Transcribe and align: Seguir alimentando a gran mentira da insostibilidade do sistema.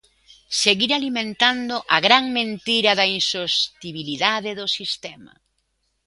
Seguir 0.63 0.91
alimentando 0.99 1.75
a 1.95 1.97
gran 2.05 2.23
mentira 2.39 2.91
da 2.99 3.05
insostibilidade 3.17 4.51
do 4.59 4.67
sistema. 4.77 5.33